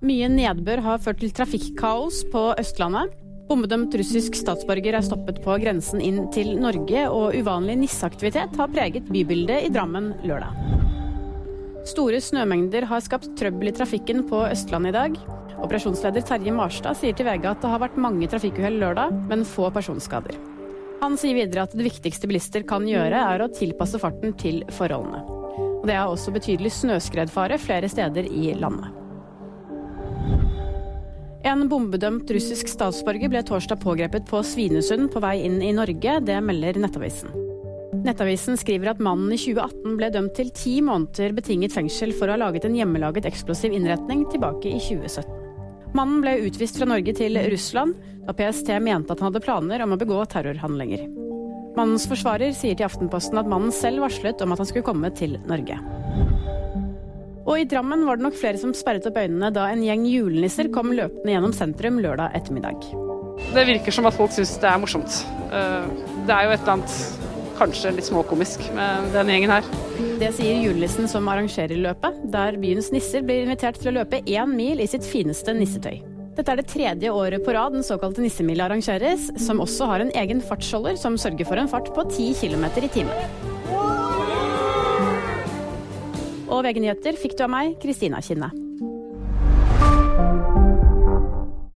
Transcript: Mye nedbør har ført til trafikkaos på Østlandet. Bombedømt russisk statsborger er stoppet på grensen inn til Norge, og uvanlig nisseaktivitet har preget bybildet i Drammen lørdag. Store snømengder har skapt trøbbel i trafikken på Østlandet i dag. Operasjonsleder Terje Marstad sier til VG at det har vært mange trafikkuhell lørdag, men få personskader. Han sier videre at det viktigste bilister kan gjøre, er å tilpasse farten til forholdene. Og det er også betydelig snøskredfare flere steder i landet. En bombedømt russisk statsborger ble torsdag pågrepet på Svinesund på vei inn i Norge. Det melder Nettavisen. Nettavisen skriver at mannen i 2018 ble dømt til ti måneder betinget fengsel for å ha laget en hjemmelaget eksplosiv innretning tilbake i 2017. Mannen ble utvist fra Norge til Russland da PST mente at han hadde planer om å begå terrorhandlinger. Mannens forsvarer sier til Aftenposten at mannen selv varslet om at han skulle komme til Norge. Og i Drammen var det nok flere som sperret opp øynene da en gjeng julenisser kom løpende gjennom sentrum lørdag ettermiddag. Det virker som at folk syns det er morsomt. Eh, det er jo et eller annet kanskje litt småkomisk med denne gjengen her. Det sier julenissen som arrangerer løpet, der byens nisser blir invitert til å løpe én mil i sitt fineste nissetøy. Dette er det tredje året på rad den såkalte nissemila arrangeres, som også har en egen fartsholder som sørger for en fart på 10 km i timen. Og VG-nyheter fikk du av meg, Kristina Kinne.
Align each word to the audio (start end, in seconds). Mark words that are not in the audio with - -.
Mye 0.00 0.30
nedbør 0.32 0.80
har 0.80 1.00
ført 1.04 1.18
til 1.20 1.32
trafikkaos 1.36 2.22
på 2.32 2.46
Østlandet. 2.56 3.12
Bombedømt 3.50 3.92
russisk 4.00 4.36
statsborger 4.38 4.94
er 4.96 5.04
stoppet 5.04 5.42
på 5.44 5.56
grensen 5.60 6.00
inn 6.00 6.22
til 6.32 6.54
Norge, 6.56 7.02
og 7.12 7.34
uvanlig 7.36 7.74
nisseaktivitet 7.82 8.54
har 8.56 8.70
preget 8.72 9.10
bybildet 9.12 9.66
i 9.66 9.72
Drammen 9.74 10.14
lørdag. 10.24 10.56
Store 11.90 12.20
snømengder 12.24 12.86
har 12.88 13.02
skapt 13.04 13.28
trøbbel 13.36 13.68
i 13.68 13.74
trafikken 13.76 14.22
på 14.30 14.40
Østlandet 14.46 14.94
i 14.94 14.96
dag. 14.96 15.18
Operasjonsleder 15.60 16.24
Terje 16.24 16.54
Marstad 16.56 16.96
sier 16.96 17.18
til 17.18 17.28
VG 17.28 17.50
at 17.50 17.60
det 17.60 17.72
har 17.74 17.82
vært 17.84 18.00
mange 18.00 18.30
trafikkuhell 18.32 18.80
lørdag, 18.80 19.12
men 19.28 19.44
få 19.44 19.68
personskader. 19.74 20.38
Han 21.02 21.20
sier 21.20 21.36
videre 21.36 21.66
at 21.68 21.76
det 21.76 21.84
viktigste 21.90 22.30
bilister 22.30 22.64
kan 22.64 22.88
gjøre, 22.88 23.20
er 23.20 23.44
å 23.44 23.52
tilpasse 23.52 24.00
farten 24.00 24.32
til 24.40 24.62
forholdene. 24.72 25.20
Og 25.82 25.84
det 25.88 25.98
er 25.98 26.08
også 26.08 26.32
betydelig 26.32 26.72
snøskredfare 26.78 27.60
flere 27.60 27.92
steder 27.92 28.32
i 28.32 28.54
landet. 28.56 28.99
En 31.40 31.62
bombedømt 31.70 32.28
russisk 32.34 32.68
statsborger 32.68 33.30
ble 33.32 33.40
torsdag 33.48 33.80
pågrepet 33.80 34.26
på 34.28 34.42
Svinesund 34.44 35.08
på 35.12 35.22
vei 35.24 35.38
inn 35.46 35.62
i 35.64 35.70
Norge. 35.72 36.18
Det 36.26 36.36
melder 36.44 36.76
Nettavisen. 36.82 37.32
Nettavisen 38.04 38.58
skriver 38.60 38.92
at 38.92 39.00
mannen 39.00 39.32
i 39.32 39.38
2018 39.40 39.96
ble 39.96 40.10
dømt 40.12 40.34
til 40.36 40.50
ti 40.56 40.74
måneder 40.84 41.32
betinget 41.36 41.72
fengsel 41.72 42.12
for 42.16 42.28
å 42.28 42.36
ha 42.36 42.42
laget 42.42 42.66
en 42.68 42.76
hjemmelaget 42.76 43.28
eksplosiv 43.28 43.72
innretning 43.76 44.26
tilbake 44.32 44.68
i 44.68 44.82
2017. 44.84 45.32
Mannen 45.96 46.20
ble 46.22 46.36
utvist 46.44 46.76
fra 46.76 46.88
Norge 46.92 47.16
til 47.16 47.40
Russland 47.50 47.96
da 48.26 48.36
PST 48.36 48.68
mente 48.84 49.16
at 49.16 49.24
han 49.24 49.30
hadde 49.30 49.44
planer 49.44 49.84
om 49.84 49.96
å 49.96 50.00
begå 50.00 50.20
terrorhandlinger. 50.32 51.08
Mannens 51.78 52.04
forsvarer 52.10 52.52
sier 52.56 52.76
til 52.76 52.84
Aftenposten 52.84 53.40
at 53.40 53.48
mannen 53.48 53.72
selv 53.74 54.04
varslet 54.04 54.44
om 54.44 54.52
at 54.52 54.60
han 54.60 54.68
skulle 54.68 54.86
komme 54.86 55.08
til 55.16 55.40
Norge. 55.48 55.80
Og 57.50 57.58
i 57.58 57.66
Drammen 57.66 58.04
var 58.06 58.18
det 58.18 58.22
nok 58.28 58.36
flere 58.38 58.60
som 58.62 58.70
sperret 58.78 59.06
opp 59.10 59.16
øynene 59.18 59.48
da 59.50 59.64
en 59.72 59.82
gjeng 59.82 60.04
julenisser 60.06 60.68
kom 60.70 60.92
løpende 60.94 61.32
gjennom 61.34 61.54
sentrum 61.56 61.98
lørdag 61.98 62.36
ettermiddag. 62.38 62.84
Det 63.50 63.64
virker 63.66 63.94
som 63.96 64.06
at 64.06 64.14
folk 64.14 64.30
syns 64.36 64.52
det 64.62 64.68
er 64.70 64.78
morsomt. 64.78 65.16
Eh, 65.50 65.88
det 66.28 66.36
er 66.36 66.46
jo 66.46 66.52
et 66.54 66.62
eller 66.62 66.76
annet 66.76 66.94
kanskje 67.58 67.92
litt 67.96 68.06
småkomisk 68.06 68.62
med 68.76 69.10
denne 69.16 69.34
gjengen 69.34 69.54
her. 69.56 69.66
Det 70.20 70.30
sier 70.36 70.62
julenissen 70.62 71.10
som 71.10 71.26
arrangerer 71.32 71.80
løpet, 71.80 72.22
der 72.32 72.60
byens 72.60 72.92
nisser 72.94 73.26
blir 73.26 73.42
invitert 73.42 73.80
til 73.82 73.90
å 73.90 73.98
løpe 73.98 74.22
én 74.22 74.54
mil 74.54 74.80
i 74.80 74.88
sitt 74.88 75.08
fineste 75.08 75.56
nissetøy. 75.56 75.98
Dette 76.38 76.54
er 76.54 76.60
det 76.60 76.70
tredje 76.70 77.10
året 77.10 77.42
på 77.44 77.52
rad 77.56 77.74
den 77.74 77.84
såkalte 77.84 78.22
nissemila 78.22 78.68
arrangeres, 78.70 79.26
som 79.42 79.60
også 79.60 79.90
har 79.90 80.04
en 80.04 80.14
egen 80.22 80.40
fartsholder 80.40 80.96
som 81.00 81.18
sørger 81.18 81.50
for 81.50 81.60
en 81.60 81.68
fart 81.68 81.90
på 81.96 82.06
10 82.14 82.38
km 82.44 82.70
i 82.78 82.92
timen. 82.94 83.99
Og 86.50 86.64
VG-nyheter 86.66 87.18
fikk 87.18 87.38
du 87.38 87.44
av 87.46 87.52
meg, 87.52 87.76
Kristina 87.82 88.18
Kinne. 88.24 88.50